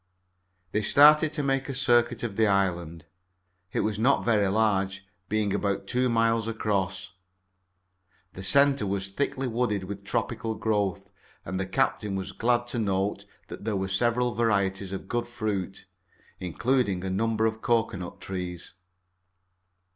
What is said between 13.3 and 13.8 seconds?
that there